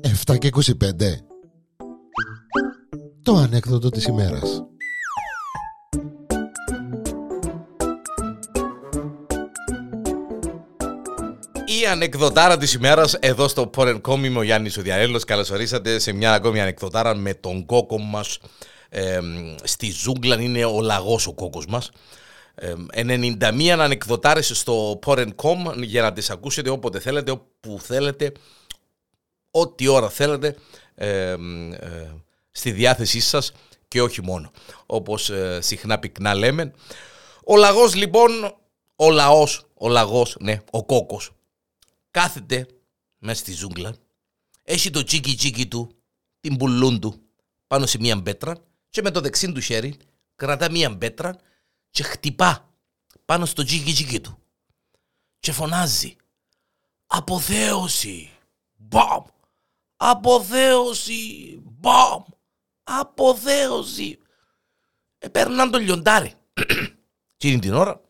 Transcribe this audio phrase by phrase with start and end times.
[0.00, 0.62] Εφτά και 25
[3.22, 4.62] Το ανέκδοτο της ημέρας.
[11.80, 16.12] Η ανεκδοτάρα της ημέρας εδώ στο Porn.com είμαι ο Γιάννης ο Διαρέλος Καλώς ορίσατε σε
[16.12, 18.38] μια ακόμη ανεκδοτάρα με τον κόκο μας.
[18.88, 19.18] Ε,
[19.62, 21.86] Στη ζούγκλα είναι ο λαγός ο κόκος μας.
[21.86, 21.92] ε,
[22.94, 28.32] 91 ανεκδοτάρες στο Porn.com για να τις ακούσετε όποτε θέλετε, όπου θέλετε
[29.50, 30.56] Ό,τι ώρα θέλετε
[30.94, 32.10] ε, ε,
[32.50, 33.52] στη διάθεσή σας
[33.88, 34.50] και όχι μόνο
[34.86, 36.72] όπως ε, συχνά πυκνά λέμε.
[37.44, 38.30] Ο λαγός λοιπόν,
[38.96, 41.30] ο λαός, ο λαγός, ναι, ο κόκος
[42.10, 42.66] κάθεται
[43.18, 43.94] μέσα στη ζούγκλα,
[44.62, 45.94] έχει το τσίκι τσίκι του,
[46.40, 47.20] την πουλούν του,
[47.66, 48.56] πάνω σε μία πέτρα
[48.90, 49.96] και με το δεξί του χέρι
[50.36, 51.36] κρατά μία πέτρα
[51.90, 52.74] και χτυπά
[53.24, 54.38] πάνω στο τσίκι τσίκι του.
[55.38, 56.16] Και φωνάζει
[57.06, 58.30] «Αποθέωση!
[58.76, 59.24] Μπαμ!
[59.96, 61.60] Αποθέωση!
[61.64, 62.22] Μπαμ!
[62.82, 64.18] Αποθέωση!»
[65.18, 66.34] Επέρναν τον λιοντάρι.
[67.36, 68.00] Τι την ώρα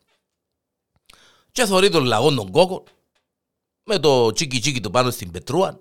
[1.51, 2.83] και θωρεί τον λαγό τον κόκο
[3.83, 5.79] με το τσίκι τσίκι του πάνω στην πετρούα,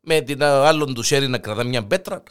[0.00, 2.22] με την άλλον του χέρι να κρατά μια πέτρα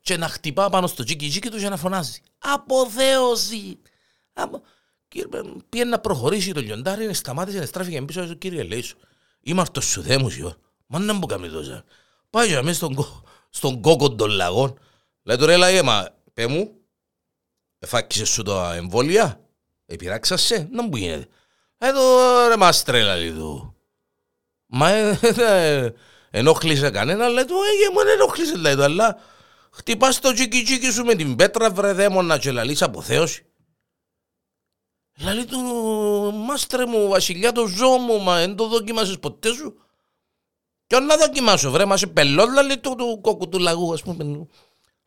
[0.00, 3.78] και να χτυπά πάνω στο τσίκι τσίκι του και να φωνάζει «Αποθέωση!»
[5.68, 8.96] Πήγε να προχωρήσει το λιοντάρι, σταμάτησε να στράφηκε πίσω του κύριε λέει σου.
[9.40, 10.54] Είμαι αυτός σου δέμους εγώ.
[10.86, 11.84] Μα να μου κάνει τόσο.
[12.30, 13.06] Πάει για μέσα στον,
[13.50, 14.78] στον κόκο των λαγών.
[15.22, 16.74] Λέει του ρε λαγέ, μα πέ μου,
[17.78, 19.40] εφάκησες σου το εμβόλια,
[19.86, 21.28] επιράξασαι, να μου γίνεται.
[21.78, 22.00] Λέει του
[22.48, 23.76] ρε μας τρέλα λέει του.
[24.66, 25.92] Μα ε, ε,
[26.30, 29.18] ενόχλησε κανένα, λέει του, ε, μου ενόχλησε, λέει του, αλλά
[29.70, 33.46] χτυπάς το τσίκι τσίκι σου με την πέτρα, βρε δαίμονα και λαλείς αποθέωση.
[35.18, 35.58] Λέει του,
[36.34, 39.74] μάστρε μου, βασιλιά το ζώο μου, μα δεν το δοκιμάσες ποτέ σου;
[40.86, 44.24] Κι να δοκιμάσω, βρε, μα σε πελός, λέει του, του κόκκου του λαγού, ας πούμε.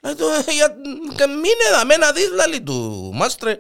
[0.02, 0.76] Λέει του, για,
[1.28, 3.58] μείνε δα, μένα δεις, λέει του, μάστρε.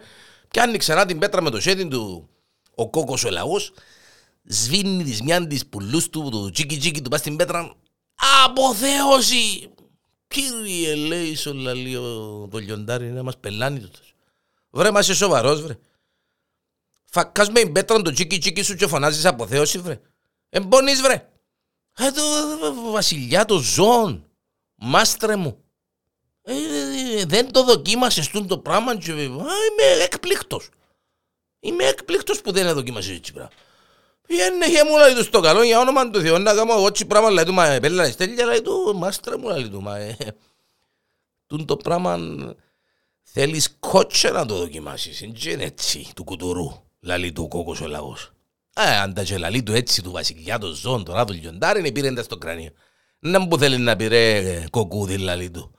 [0.47, 2.29] Πιάνει ξανά την πέτρα με το σέτι του,
[2.75, 3.71] ο κόκκος ο λαγός
[4.47, 7.75] σβήνει της μιαν της πουλούς του, του τσίκι τσίκι του πας στην πέτρα.
[8.45, 9.69] Αποθέωση!
[10.27, 11.93] Κύριε λέει σου λαλεί
[12.51, 14.13] το λιοντάρι να μας πελάνει τούτος.
[14.69, 15.77] Βρε μα είσαι σοβαρός βρε.
[17.09, 19.99] Φακάς με την πέτρα το τσίκι τσίκι σου και φωνάζεις αποθέωση βρε.
[20.49, 21.29] Εμπονείς βρε.
[21.97, 22.21] Ε, το
[22.91, 24.29] βασιλιά των ζώων.
[24.75, 25.63] Μάστρε μου.
[26.41, 26.53] Ε,
[27.25, 29.11] δεν το δοκίμασες το πράγμα και...
[29.11, 30.69] Α, είμαι εκπλήκτος.
[31.59, 33.51] Είμαι εκπλήκτος που δεν δοκίμασες έτσι πράγμα.
[34.27, 37.05] Πιένε και μου λέει του στο καλό για όνομα του Θεού να κάνω εγώ τσι
[37.05, 40.17] πράγμα λέει του μα πέλα στέλια λέει του μάστρα μου λέει του μα ε,
[41.47, 42.19] Τούν το πράγμα
[43.21, 48.31] θέλεις κότσε να το δοκιμάσεις είναι έτσι του κουτουρού λαλεί του ο κόκος ο λαός
[48.75, 52.11] ε, αν τα και λαλεί του έτσι του βασιλιά των ζώων τώρα του λιοντάρι πήρε
[52.11, 52.69] τα στο κρανίο
[53.19, 55.71] να μου θέλει να πήρε κοκούδι λαλεί του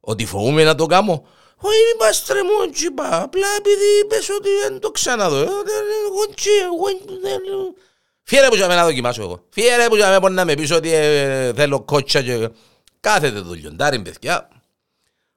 [0.00, 1.24] ότι φοβούμαι να το κάνω
[1.66, 5.36] όχι, μας τρεμούν τσιπά, απλά επειδή είπες ότι δεν το ξαναδώ.
[5.36, 5.52] Εγώ
[8.22, 9.44] Φιέρε που να δοκιμάσω εγώ.
[9.50, 12.48] Φιέρε που να να με πεις ότι ε, θέλω κότσα και...
[13.00, 14.48] Κάθεται το λιοντάρι, παιδιά.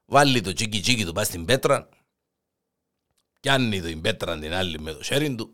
[0.06, 1.90] Βάλει το τσίκι τσίκι του, πάει στην πέτρα.
[3.40, 5.54] Πιάνει την πέτρα την άλλη με το χέρι του.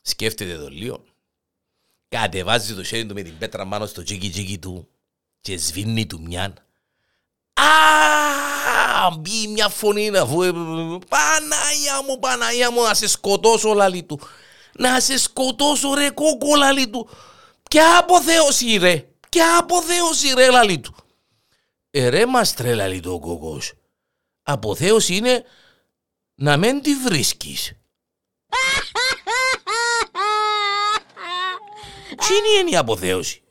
[0.00, 1.04] Σκέφτεται το λίγο.
[2.08, 4.88] Κατεβάζει το χέρι του με την πέτρα πάνω στο τσίκι τσίκι του
[5.40, 6.54] και σβήνει του μιαν.
[9.18, 10.52] Μπει μια φωνή να βγει.
[11.08, 14.20] Παναγία μου, Παναγία μου, να σε σκοτώσω λαλί του.
[14.72, 17.08] Να σε σκοτώσω ρε κόκο λαλί του.
[17.70, 19.08] Ποια αποθέωση ρε.
[19.28, 20.94] Ποια αποθέωση ρε λαλί του.
[21.90, 23.72] Ε ρε μας τρε λαλί του ο κόκος.
[24.42, 25.44] Αποθέωση είναι
[26.34, 27.72] να μην τη βρίσκεις.
[32.26, 33.41] Τι είναι η αποθέωση;